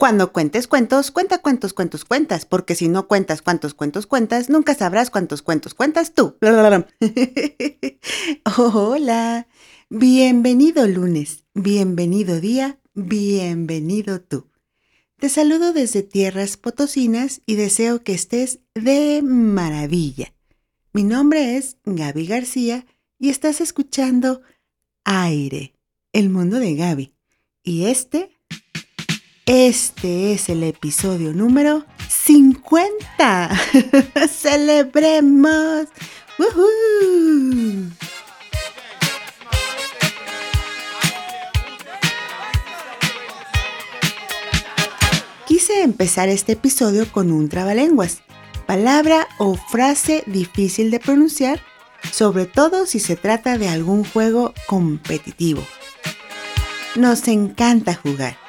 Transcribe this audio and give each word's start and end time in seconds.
Cuando 0.00 0.32
cuentes 0.32 0.66
cuentos, 0.66 1.10
cuenta 1.10 1.42
cuántos 1.42 1.74
cuentos 1.74 2.06
cuentas, 2.06 2.46
porque 2.46 2.74
si 2.74 2.88
no 2.88 3.06
cuentas 3.06 3.42
cuántos 3.42 3.74
cuentos 3.74 4.06
cuentas, 4.06 4.48
nunca 4.48 4.74
sabrás 4.74 5.10
cuántos 5.10 5.42
cuentos 5.42 5.74
cuentas 5.74 6.14
tú. 6.14 6.38
Hola, 8.56 9.46
bienvenido 9.90 10.86
lunes, 10.86 11.44
bienvenido 11.52 12.40
día, 12.40 12.80
bienvenido 12.94 14.22
tú. 14.22 14.48
Te 15.18 15.28
saludo 15.28 15.74
desde 15.74 16.02
tierras 16.02 16.56
potosinas 16.56 17.42
y 17.44 17.56
deseo 17.56 18.02
que 18.02 18.14
estés 18.14 18.60
de 18.74 19.20
maravilla. 19.22 20.32
Mi 20.94 21.04
nombre 21.04 21.58
es 21.58 21.76
Gaby 21.84 22.26
García 22.26 22.86
y 23.18 23.28
estás 23.28 23.60
escuchando 23.60 24.40
Aire, 25.04 25.74
el 26.14 26.30
mundo 26.30 26.58
de 26.58 26.74
Gaby. 26.74 27.14
Y 27.62 27.84
este 27.84 28.39
este 29.50 30.32
es 30.32 30.48
el 30.48 30.62
episodio 30.62 31.32
número 31.32 31.84
50. 32.08 33.50
¡Celebremos! 34.32 35.88
Quise 45.48 45.82
empezar 45.82 46.28
este 46.28 46.52
episodio 46.52 47.10
con 47.10 47.32
un 47.32 47.48
trabalenguas, 47.48 48.22
palabra 48.66 49.26
o 49.38 49.56
frase 49.56 50.22
difícil 50.28 50.92
de 50.92 51.00
pronunciar, 51.00 51.60
sobre 52.12 52.46
todo 52.46 52.86
si 52.86 53.00
se 53.00 53.16
trata 53.16 53.58
de 53.58 53.68
algún 53.68 54.04
juego 54.04 54.54
competitivo. 54.68 55.64
Nos 56.94 57.26
encanta 57.26 57.96
jugar 57.96 58.39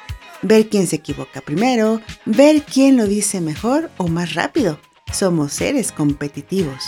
ver 0.42 0.68
quién 0.68 0.86
se 0.86 0.96
equivoca 0.96 1.40
primero, 1.40 2.00
ver 2.26 2.62
quién 2.62 2.96
lo 2.96 3.06
dice 3.06 3.40
mejor 3.40 3.90
o 3.96 4.08
más 4.08 4.34
rápido. 4.34 4.78
Somos 5.12 5.52
seres 5.52 5.92
competitivos. 5.92 6.84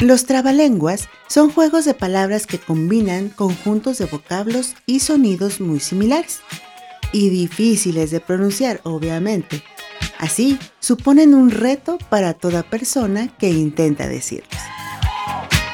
Los 0.00 0.26
trabalenguas 0.26 1.08
son 1.28 1.50
juegos 1.52 1.84
de 1.84 1.94
palabras 1.94 2.46
que 2.46 2.58
combinan 2.58 3.28
conjuntos 3.28 3.98
de 3.98 4.06
vocablos 4.06 4.74
y 4.84 5.00
sonidos 5.00 5.60
muy 5.60 5.78
similares 5.78 6.40
y 7.12 7.28
difíciles 7.28 8.10
de 8.10 8.20
pronunciar, 8.20 8.80
obviamente. 8.82 9.62
Así, 10.18 10.58
suponen 10.80 11.34
un 11.34 11.50
reto 11.50 11.98
para 12.10 12.34
toda 12.34 12.62
persona 12.62 13.28
que 13.38 13.50
intenta 13.50 14.08
decirlos. 14.08 14.60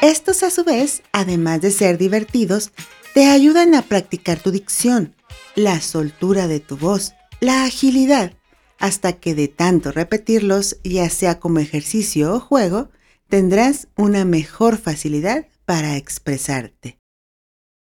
Estos 0.02 0.42
a 0.42 0.50
su 0.50 0.64
vez, 0.64 1.02
además 1.12 1.60
de 1.60 1.70
ser 1.70 1.98
divertidos, 1.98 2.70
te 3.14 3.26
ayudan 3.26 3.74
a 3.74 3.82
practicar 3.82 4.38
tu 4.38 4.50
dicción, 4.50 5.14
la 5.54 5.80
soltura 5.80 6.46
de 6.46 6.60
tu 6.60 6.76
voz, 6.76 7.14
la 7.40 7.64
agilidad, 7.64 8.34
hasta 8.78 9.14
que 9.14 9.34
de 9.34 9.48
tanto 9.48 9.92
repetirlos, 9.92 10.78
ya 10.84 11.10
sea 11.10 11.40
como 11.40 11.58
ejercicio 11.58 12.34
o 12.34 12.40
juego, 12.40 12.90
tendrás 13.28 13.88
una 13.96 14.24
mejor 14.24 14.78
facilidad 14.78 15.46
para 15.64 15.96
expresarte. 15.96 16.98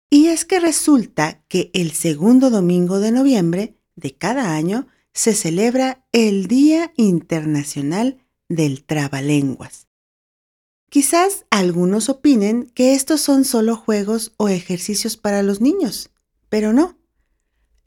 Y 0.09 0.27
es 0.27 0.45
que 0.45 0.59
resulta 0.59 1.43
que 1.47 1.69
el 1.73 1.91
segundo 1.91 2.49
domingo 2.49 2.99
de 2.99 3.11
noviembre 3.11 3.75
de 3.95 4.15
cada 4.15 4.55
año 4.55 4.87
se 5.13 5.33
celebra 5.33 6.05
el 6.11 6.47
Día 6.47 6.93
Internacional 6.97 8.25
del 8.47 8.83
Trabalenguas. 8.83 9.87
Quizás 10.89 11.45
algunos 11.51 12.09
opinen 12.09 12.71
que 12.73 12.95
estos 12.95 13.21
son 13.21 13.45
solo 13.45 13.75
juegos 13.75 14.33
o 14.37 14.49
ejercicios 14.49 15.17
para 15.17 15.43
los 15.43 15.61
niños, 15.61 16.09
pero 16.49 16.73
no. 16.73 16.98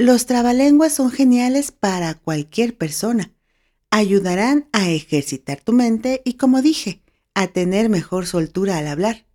Los 0.02 0.26
trabalenguas 0.26 0.92
son 0.92 1.12
geniales 1.12 1.70
para 1.70 2.14
cualquier 2.14 2.76
persona. 2.76 3.30
Ayudarán 3.88 4.68
a 4.72 4.90
ejercitar 4.90 5.60
tu 5.60 5.72
mente 5.72 6.22
y, 6.24 6.34
como 6.34 6.60
dije, 6.60 7.04
a 7.34 7.46
tener 7.46 7.88
mejor 7.88 8.26
soltura 8.26 8.78
al 8.78 8.88
hablar. 8.88 9.26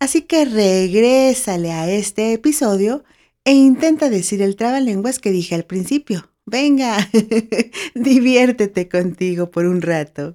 Así 0.00 0.22
que 0.22 0.44
regrésale 0.46 1.70
a 1.70 1.88
este 1.88 2.32
episodio 2.32 3.04
e 3.44 3.52
intenta 3.52 4.10
decir 4.10 4.42
el 4.42 4.56
trabalenguas 4.56 5.20
que 5.20 5.30
dije 5.30 5.54
al 5.54 5.62
principio. 5.64 6.32
Venga, 6.44 7.08
diviértete 7.94 8.88
contigo 8.88 9.52
por 9.52 9.64
un 9.64 9.80
rato. 9.80 10.34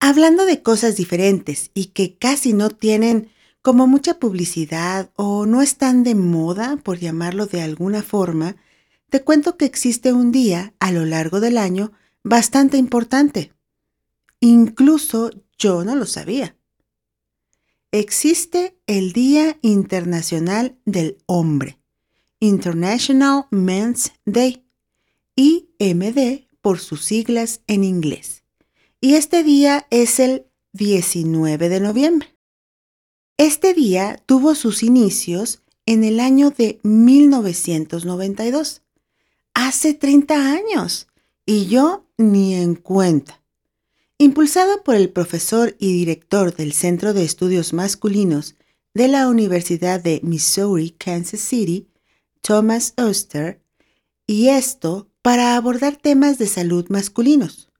Hablando 0.00 0.46
de 0.46 0.62
cosas 0.62 0.96
diferentes 0.96 1.70
y 1.74 1.92
que 1.92 2.18
casi 2.18 2.52
no 2.52 2.70
tienen 2.70 3.30
como 3.62 3.86
mucha 3.86 4.18
publicidad 4.18 5.12
o 5.14 5.46
no 5.46 5.62
están 5.62 6.02
de 6.02 6.16
moda, 6.16 6.76
por 6.82 6.98
llamarlo 6.98 7.46
de 7.46 7.62
alguna 7.62 8.02
forma, 8.02 8.56
te 9.14 9.22
cuento 9.22 9.56
que 9.56 9.64
existe 9.64 10.12
un 10.12 10.32
día 10.32 10.74
a 10.80 10.90
lo 10.90 11.04
largo 11.04 11.38
del 11.38 11.56
año 11.56 11.92
bastante 12.24 12.78
importante. 12.78 13.52
Incluso 14.40 15.30
yo 15.56 15.84
no 15.84 15.94
lo 15.94 16.04
sabía. 16.04 16.56
Existe 17.92 18.76
el 18.88 19.12
Día 19.12 19.56
Internacional 19.62 20.76
del 20.84 21.18
Hombre, 21.26 21.78
International 22.40 23.46
Men's 23.52 24.10
Day, 24.24 24.64
IMD 25.36 26.48
por 26.60 26.80
sus 26.80 27.04
siglas 27.04 27.60
en 27.68 27.84
inglés. 27.84 28.42
Y 29.00 29.14
este 29.14 29.44
día 29.44 29.86
es 29.90 30.18
el 30.18 30.46
19 30.72 31.68
de 31.68 31.78
noviembre. 31.78 32.36
Este 33.36 33.74
día 33.74 34.20
tuvo 34.26 34.56
sus 34.56 34.82
inicios 34.82 35.62
en 35.86 36.02
el 36.02 36.18
año 36.18 36.50
de 36.50 36.80
1992 36.82 38.80
hace 39.54 39.94
30 39.94 40.52
años 40.52 41.08
y 41.46 41.66
yo 41.66 42.06
ni 42.18 42.54
en 42.54 42.74
cuenta. 42.74 43.40
Impulsado 44.18 44.82
por 44.82 44.94
el 44.94 45.10
profesor 45.10 45.74
y 45.78 45.92
director 45.92 46.54
del 46.54 46.72
Centro 46.72 47.14
de 47.14 47.24
Estudios 47.24 47.72
Masculinos 47.72 48.56
de 48.92 49.08
la 49.08 49.28
Universidad 49.28 50.00
de 50.00 50.20
Missouri, 50.22 50.90
Kansas 50.90 51.40
City, 51.40 51.88
Thomas 52.40 52.94
Oster, 52.96 53.60
y 54.26 54.48
esto 54.48 55.08
para 55.22 55.56
abordar 55.56 55.96
temas 55.96 56.38
de 56.38 56.46
salud 56.46 56.86
masculinos, 56.90 57.70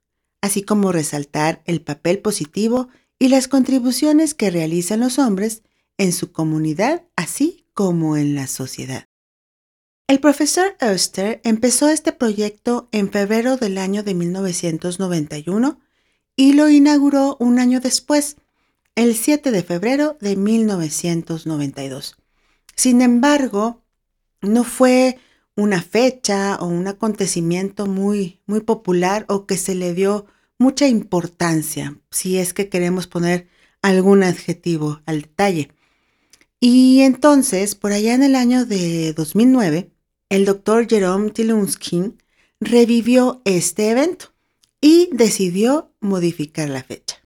así 0.41 0.63
como 0.63 0.93
resaltar 0.93 1.63
el 1.67 1.81
papel 1.81 2.19
positivo 2.19 2.89
y 3.19 3.29
las 3.29 3.49
contribuciones 3.49 4.34
que 4.34 4.51
realizan 4.51 5.01
los 5.01 5.19
hombres 5.19 5.63
en 5.99 6.13
su 6.13 6.33
comunidad, 6.33 7.05
así 7.17 7.67
como 7.75 8.17
en 8.17 8.34
la 8.34 8.47
sociedad. 8.47 9.07
El 10.06 10.20
profesor 10.20 10.76
Oster 10.82 11.41
empezó 11.44 11.88
este 11.88 12.12
proyecto 12.12 12.91
en 12.92 13.10
febrero 13.10 13.56
del 13.56 13.78
año 13.78 14.03
de 14.03 14.12
1991 14.12 15.81
y 16.37 16.53
lo 16.53 16.69
inauguró 16.69 17.38
un 17.41 17.59
año 17.59 17.81
después, 17.81 18.37
el 18.97 19.15
7 19.15 19.50
de 19.50 19.62
febrero 19.62 20.19
de 20.20 20.37
1992. 20.37 22.16
Sin 22.76 23.00
embargo, 23.00 23.82
no 24.42 24.62
fue 24.65 25.19
una 25.56 25.81
fecha 25.81 26.56
o 26.56 26.66
un 26.66 26.86
acontecimiento 26.86 27.86
muy, 27.86 28.42
muy 28.44 28.60
popular 28.60 29.25
o 29.31 29.47
que 29.47 29.56
se 29.56 29.75
le 29.75 29.94
dio 29.94 30.26
mucha 30.59 30.86
importancia, 30.86 31.98
si 32.10 32.36
es 32.36 32.53
que 32.53 32.69
queremos 32.69 33.06
poner 33.06 33.48
algún 33.81 34.22
adjetivo 34.22 35.00
al 35.06 35.22
detalle. 35.22 35.71
Y 36.60 37.00
entonces, 37.00 37.75
por 37.75 37.92
allá 37.92 38.12
en 38.12 38.22
el 38.22 38.36
año 38.36 38.66
de 38.66 39.15
2009, 39.15 39.94
el 40.34 40.47
doctor 40.47 40.89
Jerome 40.89 41.31
Tilunskin 41.31 42.21
revivió 42.59 43.41
este 43.45 43.91
evento 43.91 44.33
y 44.81 45.09
decidió 45.12 45.93
modificar 46.00 46.69
la 46.69 46.83
fecha. 46.83 47.22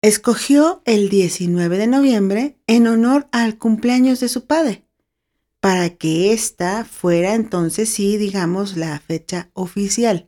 Escogió 0.00 0.80
el 0.86 1.10
19 1.10 1.76
de 1.76 1.86
noviembre 1.86 2.56
en 2.66 2.86
honor 2.86 3.28
al 3.30 3.58
cumpleaños 3.58 4.20
de 4.20 4.30
su 4.30 4.46
padre, 4.46 4.86
para 5.60 5.90
que 5.90 6.32
esta 6.32 6.86
fuera 6.86 7.34
entonces 7.34 7.90
sí, 7.90 8.16
digamos, 8.16 8.78
la 8.78 8.98
fecha 9.00 9.50
oficial. 9.52 10.26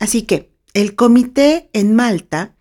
Así 0.00 0.20
que 0.24 0.52
el 0.74 0.94
comité 0.94 1.70
en 1.72 1.94
Malta, 1.94 2.54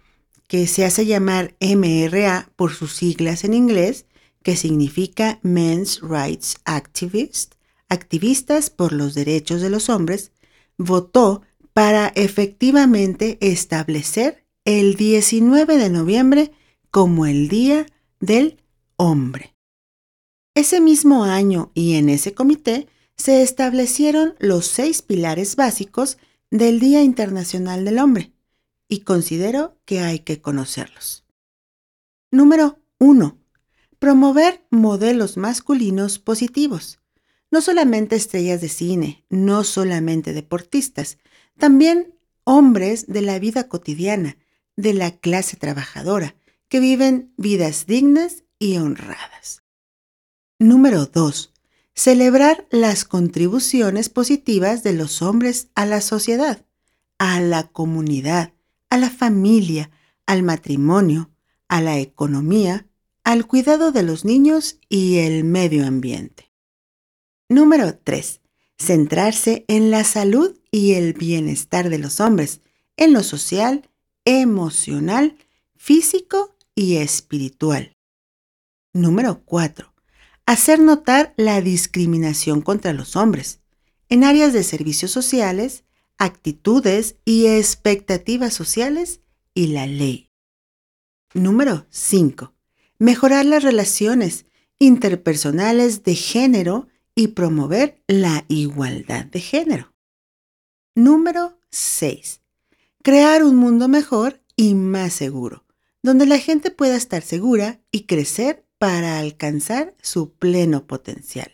que 0.47 0.65
se 0.65 0.85
hace 0.85 1.05
llamar 1.05 1.57
MRA 1.59 2.49
por 2.55 2.73
sus 2.73 2.93
siglas 2.93 3.43
en 3.43 3.53
inglés, 3.53 4.05
que 4.43 4.55
significa 4.55 5.39
Men's 5.41 5.99
Rights 6.01 6.55
Activist, 6.63 7.55
activistas 7.93 8.69
por 8.69 8.91
los 8.91 9.13
derechos 9.13 9.61
de 9.61 9.69
los 9.69 9.89
hombres, 9.89 10.31
votó 10.77 11.41
para 11.73 12.07
efectivamente 12.15 13.37
establecer 13.41 14.45
el 14.65 14.95
19 14.95 15.77
de 15.77 15.89
noviembre 15.89 16.51
como 16.91 17.25
el 17.25 17.47
Día 17.47 17.85
del 18.19 18.57
Hombre. 18.97 19.55
Ese 20.55 20.79
mismo 20.79 21.23
año 21.23 21.71
y 21.73 21.95
en 21.95 22.09
ese 22.09 22.33
comité 22.33 22.87
se 23.17 23.41
establecieron 23.41 24.35
los 24.39 24.67
seis 24.67 25.01
pilares 25.01 25.55
básicos 25.55 26.17
del 26.51 26.79
Día 26.79 27.01
Internacional 27.01 27.85
del 27.85 27.99
Hombre 27.99 28.33
y 28.87 28.99
considero 28.99 29.77
que 29.85 30.01
hay 30.01 30.19
que 30.19 30.41
conocerlos. 30.41 31.25
Número 32.31 32.79
1. 32.99 33.37
Promover 33.97 34.65
modelos 34.69 35.37
masculinos 35.37 36.19
positivos. 36.19 36.99
No 37.53 37.61
solamente 37.61 38.15
estrellas 38.15 38.61
de 38.61 38.67
cine, 38.67 39.25
no 39.29 39.63
solamente 39.63 40.33
deportistas, 40.33 41.19
también 41.59 42.15
hombres 42.45 43.05
de 43.05 43.21
la 43.21 43.37
vida 43.37 43.67
cotidiana, 43.67 44.39
de 44.75 44.95
la 44.95 45.11
clase 45.11 45.55
trabajadora, 45.55 46.35
que 46.67 46.79
viven 46.79 47.31
vidas 47.37 47.85
dignas 47.85 48.43
y 48.57 48.77
honradas. 48.77 49.61
Número 50.57 51.05
2. 51.05 51.53
Celebrar 51.93 52.65
las 52.71 53.05
contribuciones 53.05 54.09
positivas 54.09 54.81
de 54.81 54.93
los 54.93 55.21
hombres 55.21 55.67
a 55.75 55.85
la 55.85 56.01
sociedad, 56.01 56.65
a 57.19 57.39
la 57.39 57.67
comunidad, 57.67 58.53
a 58.89 58.97
la 58.97 59.11
familia, 59.11 59.91
al 60.25 60.41
matrimonio, 60.41 61.29
a 61.67 61.81
la 61.81 61.99
economía, 61.99 62.87
al 63.23 63.45
cuidado 63.45 63.91
de 63.91 64.01
los 64.01 64.25
niños 64.25 64.79
y 64.89 65.19
el 65.19 65.43
medio 65.43 65.85
ambiente. 65.85 66.52
Número 67.53 67.95
3. 67.95 68.41
Centrarse 68.79 69.63
en 69.67 69.91
la 69.91 70.03
salud 70.05 70.57
y 70.71 70.93
el 70.93 71.13
bienestar 71.13 71.91
de 71.91 71.99
los 71.99 72.19
hombres, 72.19 72.61
en 72.97 73.13
lo 73.13 73.21
social, 73.21 73.87
emocional, 74.25 75.37
físico 75.75 76.55
y 76.73 76.95
espiritual. 76.95 77.95
Número 78.91 79.43
4. 79.45 79.93
Hacer 80.47 80.79
notar 80.79 81.35
la 81.37 81.61
discriminación 81.61 82.61
contra 82.61 82.91
los 82.91 83.15
hombres 83.15 83.59
en 84.09 84.23
áreas 84.23 84.51
de 84.51 84.63
servicios 84.63 85.11
sociales, 85.11 85.83
actitudes 86.17 87.17
y 87.23 87.45
expectativas 87.45 88.55
sociales 88.55 89.19
y 89.53 89.67
la 89.67 89.85
ley. 89.85 90.31
Número 91.35 91.85
5. 91.91 92.51
Mejorar 92.97 93.45
las 93.45 93.61
relaciones 93.61 94.47
interpersonales 94.79 96.03
de 96.03 96.15
género 96.15 96.87
y 97.15 97.29
promover 97.29 98.01
la 98.07 98.45
igualdad 98.47 99.25
de 99.25 99.39
género. 99.39 99.93
Número 100.95 101.59
6. 101.71 102.41
Crear 103.03 103.43
un 103.43 103.55
mundo 103.55 103.87
mejor 103.87 104.41
y 104.55 104.75
más 104.75 105.13
seguro, 105.13 105.65
donde 106.01 106.25
la 106.25 106.39
gente 106.39 106.71
pueda 106.71 106.95
estar 106.95 107.21
segura 107.21 107.81
y 107.91 108.05
crecer 108.05 108.65
para 108.77 109.19
alcanzar 109.19 109.95
su 110.01 110.33
pleno 110.33 110.87
potencial. 110.87 111.51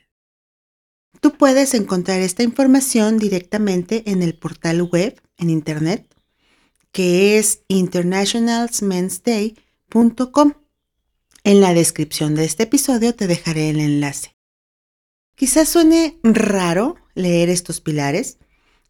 Tú 1.22 1.38
puedes 1.38 1.74
encontrar 1.74 2.22
esta 2.22 2.44
información 2.44 3.18
directamente 3.18 4.10
en 4.10 4.24
el 4.24 4.36
portal 4.36 4.84
web 4.84 5.22
en 5.38 5.50
internet 5.50 6.10
que 6.92 7.38
es 7.38 7.62
internationalsmensday.com. 7.68 10.54
En 11.44 11.62
la 11.62 11.74
descripción 11.74 12.36
de 12.36 12.46
este 12.46 12.64
episodio 12.64 13.14
te 13.16 13.28
dejaré 13.28 13.70
el 13.70 13.80
enlace. 13.80 14.36
Quizás 15.40 15.70
suene 15.70 16.20
raro 16.22 16.98
leer 17.16 17.48
estos 17.48 17.80
pilares, 17.80 18.40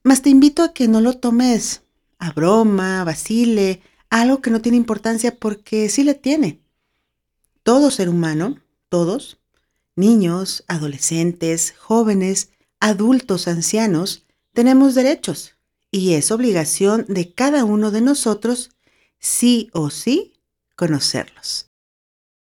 mas 0.01 0.23
te 0.23 0.31
invito 0.31 0.63
a 0.63 0.73
que 0.73 0.87
no 0.87 0.99
lo 0.99 1.13
tomes 1.13 1.83
a 2.17 2.31
broma, 2.31 3.03
vacile, 3.03 3.83
algo 4.09 4.41
que 4.41 4.49
no 4.49 4.59
tiene 4.59 4.75
importancia 4.75 5.35
porque 5.35 5.89
sí 5.89 6.03
le 6.03 6.15
tiene. 6.15 6.59
Todo 7.61 7.91
ser 7.91 8.09
humano, 8.09 8.59
todos, 8.89 9.37
niños, 9.95 10.63
adolescentes, 10.67 11.75
jóvenes, 11.77 12.49
adultos, 12.79 13.47
ancianos, 13.47 14.25
tenemos 14.51 14.95
derechos 14.95 15.53
y 15.91 16.15
es 16.15 16.31
obligación 16.31 17.05
de 17.07 17.31
cada 17.31 17.63
uno 17.63 17.91
de 17.91 18.01
nosotros, 18.01 18.71
sí 19.19 19.69
o 19.71 19.91
sí, 19.91 20.33
conocerlos. 20.75 21.69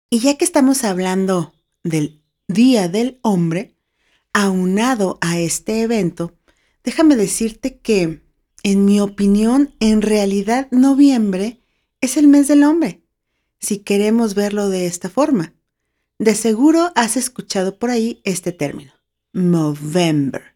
Y 0.09 0.19
ya 0.19 0.37
que 0.37 0.45
estamos 0.45 0.85
hablando 0.85 1.53
del 1.83 2.21
Día 2.47 2.87
del 2.87 3.19
Hombre, 3.21 3.75
aunado 4.33 5.17
a 5.21 5.39
este 5.39 5.81
evento, 5.81 6.33
déjame 6.83 7.15
decirte 7.15 7.77
que, 7.79 8.21
en 8.63 8.85
mi 8.85 8.99
opinión, 8.99 9.73
en 9.79 10.01
realidad 10.01 10.67
noviembre 10.71 11.61
es 11.99 12.17
el 12.17 12.27
mes 12.27 12.47
del 12.47 12.63
hombre, 12.63 13.01
si 13.59 13.79
queremos 13.79 14.35
verlo 14.35 14.69
de 14.69 14.85
esta 14.85 15.09
forma. 15.09 15.53
De 16.19 16.35
seguro 16.35 16.91
has 16.95 17.17
escuchado 17.17 17.77
por 17.79 17.89
ahí 17.89 18.21
este 18.23 18.51
término, 18.51 18.91
Movember, 19.33 20.55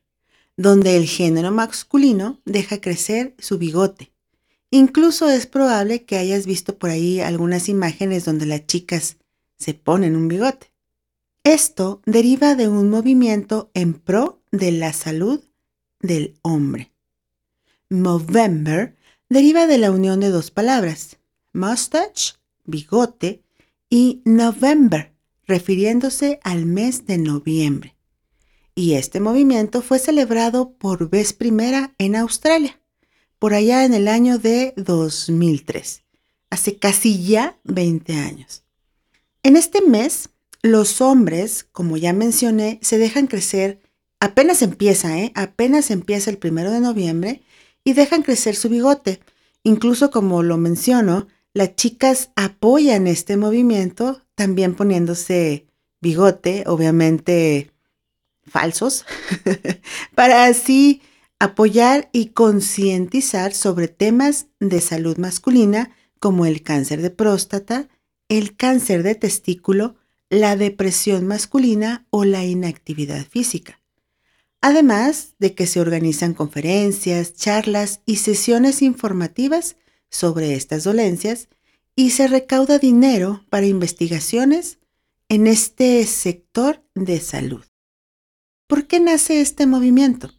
donde 0.57 0.95
el 0.95 1.07
género 1.07 1.51
masculino 1.51 2.39
deja 2.45 2.79
crecer 2.81 3.35
su 3.39 3.57
bigote. 3.57 4.11
Incluso 4.71 5.29
es 5.29 5.47
probable 5.47 6.03
que 6.03 6.17
hayas 6.17 6.45
visto 6.45 6.77
por 6.77 6.89
ahí 6.89 7.19
algunas 7.19 7.69
imágenes 7.69 8.25
donde 8.25 8.45
las 8.45 8.65
chicas 8.67 9.17
se 9.57 9.73
ponen 9.73 10.15
un 10.15 10.27
bigote. 10.27 10.71
Esto 11.45 12.01
deriva 12.07 12.55
de 12.55 12.67
un 12.67 12.89
movimiento 12.89 13.69
en 13.75 13.93
pro 13.93 14.41
de 14.51 14.71
la 14.71 14.93
salud 14.93 15.43
del 15.99 16.39
hombre. 16.41 16.91
Movember 17.87 18.95
deriva 19.29 19.67
de 19.67 19.77
la 19.77 19.91
unión 19.91 20.21
de 20.21 20.29
dos 20.29 20.49
palabras, 20.49 21.17
mustache, 21.53 22.33
bigote, 22.63 23.43
y 23.91 24.23
November, 24.25 25.13
refiriéndose 25.45 26.39
al 26.43 26.65
mes 26.65 27.05
de 27.05 27.19
noviembre. 27.19 27.95
Y 28.73 28.93
este 28.93 29.19
movimiento 29.19 29.83
fue 29.83 29.99
celebrado 29.99 30.71
por 30.71 31.11
vez 31.11 31.31
primera 31.31 31.93
en 31.99 32.15
Australia, 32.15 32.81
por 33.37 33.53
allá 33.53 33.85
en 33.85 33.93
el 33.93 34.07
año 34.07 34.39
de 34.39 34.73
2003, 34.77 36.01
hace 36.49 36.77
casi 36.79 37.23
ya 37.23 37.59
20 37.65 38.13
años. 38.15 38.63
En 39.43 39.57
este 39.57 39.83
mes, 39.83 40.31
los 40.65 40.99
hombres, 40.99 41.67
como 41.71 41.95
ya 41.95 42.11
mencioné, 42.11 42.79
se 42.81 42.97
dejan 42.97 43.27
crecer, 43.27 43.81
apenas 44.19 44.63
empieza, 44.63 45.19
¿eh? 45.19 45.31
Apenas 45.35 45.91
empieza 45.91 46.31
el 46.31 46.39
primero 46.39 46.71
de 46.71 46.79
noviembre 46.79 47.43
y 47.83 47.93
dejan 47.93 48.23
crecer 48.23 48.55
su 48.55 48.67
bigote. 48.69 49.19
Incluso 49.61 50.09
como 50.09 50.41
lo 50.41 50.57
menciono, 50.57 51.27
las 51.53 51.75
chicas 51.75 52.31
apoyan 52.35 53.05
este 53.05 53.37
movimiento 53.37 54.23
también 54.33 54.73
poniéndose 54.73 55.67
bigote, 56.01 56.63
obviamente 56.65 57.71
falsos, 58.47 59.05
para 60.15 60.45
así 60.45 61.03
apoyar 61.37 62.09
y 62.11 62.29
concientizar 62.29 63.53
sobre 63.53 63.87
temas 63.87 64.47
de 64.59 64.81
salud 64.81 65.17
masculina 65.17 65.91
como 66.19 66.47
el 66.47 66.63
cáncer 66.63 67.03
de 67.03 67.11
próstata, 67.11 67.87
el 68.29 68.55
cáncer 68.55 69.03
de 69.03 69.13
testículo, 69.13 69.95
la 70.35 70.55
depresión 70.55 71.25
masculina 71.25 72.05
o 72.09 72.25
la 72.25 72.45
inactividad 72.45 73.25
física. 73.25 73.81
Además 74.61 75.35
de 75.39 75.53
que 75.53 75.67
se 75.67 75.79
organizan 75.79 76.33
conferencias, 76.33 77.33
charlas 77.35 78.01
y 78.05 78.17
sesiones 78.17 78.81
informativas 78.81 79.77
sobre 80.09 80.55
estas 80.55 80.83
dolencias 80.83 81.49
y 81.95 82.11
se 82.11 82.27
recauda 82.27 82.79
dinero 82.79 83.45
para 83.49 83.65
investigaciones 83.65 84.79
en 85.29 85.47
este 85.47 86.05
sector 86.05 86.83
de 86.93 87.19
salud. 87.19 87.63
¿Por 88.67 88.87
qué 88.87 88.99
nace 88.99 89.41
este 89.41 89.65
movimiento? 89.67 90.31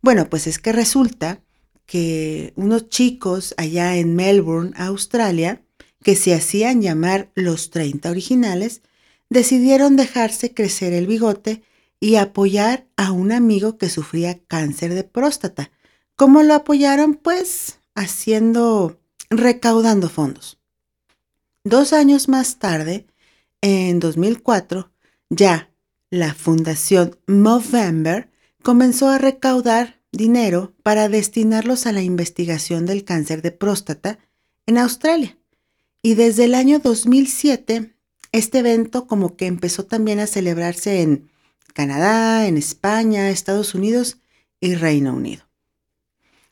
Bueno, 0.00 0.28
pues 0.28 0.46
es 0.46 0.58
que 0.58 0.72
resulta 0.72 1.42
que 1.86 2.52
unos 2.56 2.88
chicos 2.88 3.54
allá 3.56 3.96
en 3.96 4.14
Melbourne, 4.14 4.72
Australia, 4.76 5.62
que 6.02 6.16
se 6.16 6.34
hacían 6.34 6.80
llamar 6.80 7.30
los 7.34 7.70
30 7.70 8.10
originales, 8.10 8.82
decidieron 9.30 9.96
dejarse 9.96 10.52
crecer 10.52 10.92
el 10.92 11.06
bigote 11.06 11.62
y 12.00 12.16
apoyar 12.16 12.86
a 12.96 13.12
un 13.12 13.32
amigo 13.32 13.78
que 13.78 13.88
sufría 13.88 14.38
cáncer 14.38 14.94
de 14.94 15.04
próstata. 15.04 15.70
¿Cómo 16.16 16.42
lo 16.42 16.54
apoyaron? 16.54 17.14
Pues 17.14 17.80
haciendo, 17.94 19.00
recaudando 19.30 20.08
fondos. 20.08 20.58
Dos 21.64 21.92
años 21.92 22.28
más 22.28 22.58
tarde, 22.58 23.06
en 23.60 24.00
2004, 24.00 24.90
ya 25.28 25.70
la 26.08 26.34
Fundación 26.34 27.16
Movember 27.26 28.30
comenzó 28.62 29.08
a 29.08 29.18
recaudar 29.18 30.00
dinero 30.10 30.72
para 30.82 31.08
destinarlos 31.08 31.86
a 31.86 31.92
la 31.92 32.02
investigación 32.02 32.86
del 32.86 33.04
cáncer 33.04 33.42
de 33.42 33.52
próstata 33.52 34.18
en 34.66 34.78
Australia. 34.78 35.38
Y 36.02 36.14
desde 36.14 36.44
el 36.44 36.54
año 36.54 36.78
2007, 36.78 37.94
este 38.32 38.58
evento 38.58 39.06
como 39.06 39.36
que 39.36 39.46
empezó 39.46 39.84
también 39.84 40.20
a 40.20 40.26
celebrarse 40.26 41.02
en 41.02 41.30
Canadá, 41.72 42.46
en 42.46 42.56
España, 42.56 43.30
Estados 43.30 43.74
Unidos 43.74 44.18
y 44.60 44.74
Reino 44.74 45.14
Unido. 45.14 45.44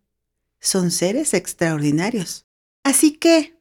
Son 0.60 0.90
seres 0.90 1.32
extraordinarios. 1.34 2.46
Así 2.82 3.12
que, 3.12 3.58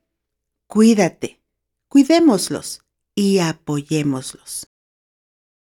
cuídate, 0.67 1.41
cuidémoslos 1.88 2.84
y 3.15 3.39
apoyémoslos. 3.39 4.67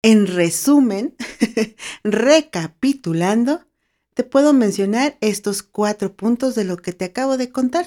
En 0.04 0.26
resumen, 0.26 1.16
recapitulando, 2.04 3.62
te 4.14 4.24
puedo 4.24 4.54
mencionar 4.54 5.18
estos 5.22 5.64
cuatro 5.64 6.16
puntos 6.16 6.56
de 6.56 6.64
lo 6.64 6.78
que 6.78 6.92
te 6.92 7.06
acabo 7.06 7.38
de 7.38 7.52
contar. 7.52 7.86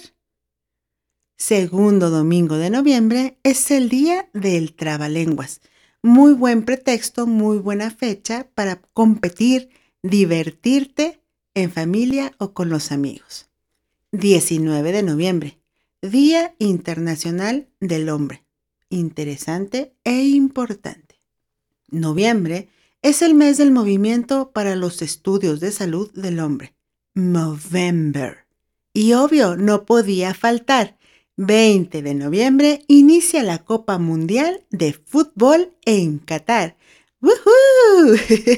Segundo 1.36 2.10
domingo 2.10 2.56
de 2.56 2.70
noviembre 2.70 3.38
es 3.42 3.70
el 3.70 3.88
día 3.88 4.28
del 4.32 4.74
trabalenguas. 4.74 5.60
Muy 6.02 6.32
buen 6.32 6.64
pretexto, 6.64 7.26
muy 7.26 7.58
buena 7.58 7.90
fecha 7.90 8.48
para 8.54 8.80
competir, 8.92 9.70
divertirte 10.02 11.20
en 11.54 11.72
familia 11.72 12.32
o 12.38 12.52
con 12.52 12.68
los 12.68 12.92
amigos. 12.92 13.48
19 14.12 14.92
de 14.92 15.02
noviembre, 15.02 15.58
Día 16.00 16.54
Internacional 16.58 17.68
del 17.80 18.08
Hombre. 18.10 18.44
Interesante 18.88 19.94
e 20.04 20.22
importante. 20.22 21.03
Noviembre 21.88 22.68
es 23.02 23.22
el 23.22 23.34
mes 23.34 23.58
del 23.58 23.70
movimiento 23.70 24.50
para 24.52 24.76
los 24.76 25.02
estudios 25.02 25.60
de 25.60 25.72
salud 25.72 26.10
del 26.12 26.40
hombre. 26.40 26.74
Movember. 27.14 28.46
Y 28.92 29.12
obvio, 29.12 29.56
no 29.56 29.84
podía 29.84 30.34
faltar. 30.34 30.98
20 31.36 32.02
de 32.02 32.14
noviembre 32.14 32.84
inicia 32.86 33.42
la 33.42 33.58
Copa 33.58 33.98
Mundial 33.98 34.64
de 34.70 34.92
Fútbol 34.92 35.74
en 35.84 36.18
Qatar. 36.18 36.76
¡Woohoo! 37.20 38.16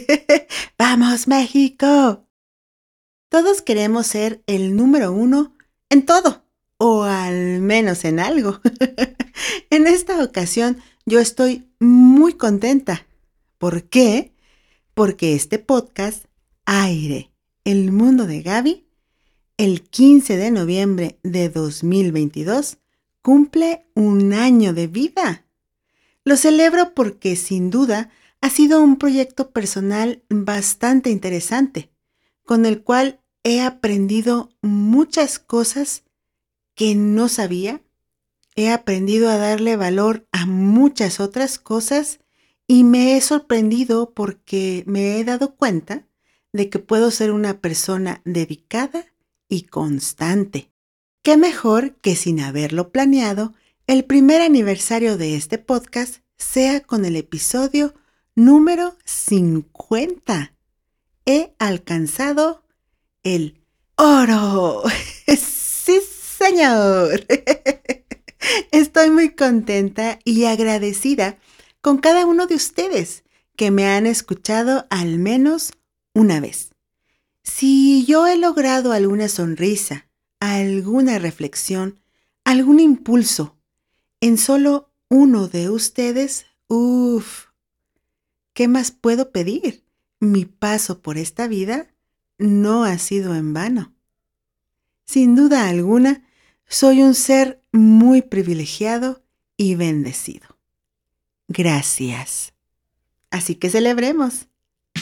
¡Vamos, 0.79 1.27
México! 1.27 2.27
Todos 3.29 3.63
queremos 3.63 4.07
ser 4.07 4.43
el 4.47 4.77
número 4.77 5.13
uno 5.13 5.55
en 5.89 6.05
todo, 6.05 6.45
o 6.79 7.03
al 7.03 7.61
menos 7.61 8.05
en 8.05 8.21
algo. 8.21 8.61
en 9.71 9.87
esta 9.87 10.23
ocasión 10.23 10.79
yo 11.07 11.19
estoy 11.19 11.67
muy 11.81 12.35
contenta. 12.35 13.07
¿Por 13.59 13.85
qué? 13.85 14.33
porque 14.97 15.35
este 15.35 15.59
podcast, 15.59 16.25
Aire, 16.65 17.31
el 17.65 17.93
mundo 17.93 18.27
de 18.27 18.41
Gaby, 18.41 18.87
el 19.59 19.83
15 19.83 20.39
de 20.39 20.51
noviembre 20.51 21.19
de 21.23 21.51
2022, 21.51 22.79
cumple 23.21 23.85
un 23.95 24.33
año 24.33 24.73
de 24.73 24.87
vida. 24.87 25.45
Lo 26.25 26.39
celebro 26.39 26.95
porque 26.95 27.37
sin 27.37 27.71
duda 27.71 28.09
ha 28.41 28.49
sido 28.49 28.83
un 28.83 28.97
proyecto 28.97 29.51
personal 29.51 30.23
bastante 30.31 31.11
interesante, 31.11 31.91
con 32.43 32.65
el 32.65 32.83
cual 32.83 33.21
he 33.45 33.61
aprendido 33.61 34.49
muchas 34.63 35.39
cosas 35.39 36.05
que 36.75 36.95
no 36.95 37.29
sabía. 37.29 37.83
He 38.55 38.71
aprendido 38.71 39.29
a 39.29 39.37
darle 39.37 39.77
valor 39.77 40.27
a 40.33 40.47
muchas 40.47 41.21
otras 41.21 41.59
cosas 41.59 42.21
y 42.67 42.85
me 42.85 43.17
he 43.17 43.21
sorprendido 43.21 44.13
porque 44.13 44.83
me 44.87 45.19
he 45.19 45.25
dado 45.25 45.55
cuenta 45.55 46.07
de 46.53 46.69
que 46.69 46.79
puedo 46.79 47.11
ser 47.11 47.31
una 47.31 47.61
persona 47.61 48.23
dedicada 48.25 49.07
y 49.49 49.63
constante. 49.63 50.71
¿Qué 51.23 51.37
mejor 51.37 51.95
que 51.97 52.17
sin 52.17 52.41
haberlo 52.41 52.91
planeado, 52.91 53.55
el 53.87 54.05
primer 54.05 54.43
aniversario 54.43 55.17
de 55.17 55.37
este 55.37 55.59
podcast 55.59 56.19
sea 56.37 56.81
con 56.81 57.05
el 57.05 57.17
episodio 57.17 57.95
número 58.35 58.97
50? 59.05 60.53
He 61.25 61.53
alcanzado 61.59 62.63
el 63.23 63.61
oro. 63.97 64.83
sí, 65.27 66.01
señor. 66.39 67.27
Estoy 68.71 69.11
muy 69.11 69.31
contenta 69.31 70.19
y 70.25 70.45
agradecida 70.45 71.39
con 71.87 71.99
cada 71.99 72.27
uno 72.27 72.49
de 72.49 72.57
ustedes 72.57 73.23
que 73.55 73.71
me 73.71 73.87
han 73.87 74.07
escuchado 74.07 74.89
al 74.91 75.21
menos 75.21 75.73
una 76.15 76.41
vez. 76.41 76.73
Si 77.45 78.05
yo 78.07 78.27
he 78.27 78.37
logrado 78.37 78.91
alguna 78.91 79.29
sonrisa, 79.29 80.09
alguna 80.41 81.21
reflexión, 81.21 82.01
algún 82.43 82.81
impulso 82.81 83.57
en 84.21 84.37
solo 84.37 84.91
uno 85.09 85.47
de 85.47 85.71
ustedes, 85.71 86.47
uff, 86.67 87.51
¿qué 88.53 88.67
más 88.67 88.91
puedo 88.91 89.31
pedir? 89.31 89.85
Mi 90.19 90.45
paso 90.45 91.03
por 91.03 91.19
esta 91.19 91.47
vida 91.47 91.87
no 92.37 92.83
ha 92.83 92.99
sido 92.99 93.37
en 93.37 93.55
vano. 93.55 93.95
Sin 95.05 95.37
duda 95.37 95.69
alguna, 95.69 96.25
soy 96.67 97.03
un 97.03 97.15
ser 97.15 97.63
muy 97.71 98.23
privilegiado 98.23 99.23
y 99.57 99.77
bendecido. 99.77 100.56
Gracias. 101.49 102.53
Así 103.31 103.55
que 103.55 103.71
celebremos. 103.71 104.47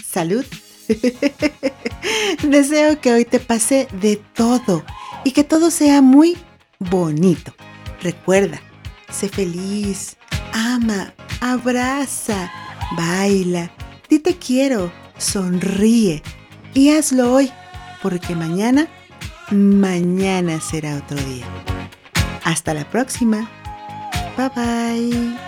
Salud. 0.05 0.45
Deseo 2.43 3.01
que 3.01 3.13
hoy 3.13 3.25
te 3.25 3.41
pase 3.41 3.89
de 4.01 4.17
todo 4.17 4.85
y 5.25 5.33
que 5.33 5.45
todo 5.45 5.71
sea 5.71 6.03
muy 6.03 6.37
bonito. 6.79 7.55
Recuerda, 8.03 8.61
sé 9.11 9.29
feliz, 9.29 10.17
ama, 10.53 11.15
abraza, 11.41 12.53
baila, 12.97 13.71
di 14.11 14.19
te 14.19 14.37
quiero, 14.37 14.93
sonríe 15.17 16.23
y 16.75 16.91
hazlo 16.91 17.33
hoy, 17.33 17.51
porque 18.03 18.35
mañana, 18.35 18.89
mañana 19.51 20.61
será 20.61 20.97
otro 20.97 21.17
día. 21.17 21.47
Hasta 22.45 22.75
la 22.75 22.89
próxima. 22.91 23.49
Bye 24.37 24.51
bye. 24.55 25.44